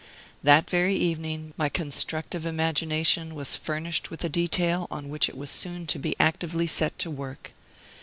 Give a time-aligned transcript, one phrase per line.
[0.41, 5.51] That very evening my constructive imagination was furnished with a detail on which it was
[5.51, 7.53] soon to be actively set to work.